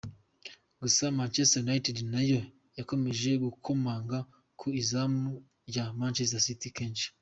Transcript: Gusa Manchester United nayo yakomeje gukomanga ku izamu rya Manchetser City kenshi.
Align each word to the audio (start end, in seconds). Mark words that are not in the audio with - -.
Gusa 0.81 1.03
Manchester 1.17 1.61
United 1.67 1.97
nayo 2.13 2.39
yakomeje 2.77 3.29
gukomanga 3.43 4.17
ku 4.59 4.67
izamu 4.81 5.31
rya 5.69 5.85
Manchetser 5.97 6.43
City 6.47 6.69
kenshi. 6.77 7.07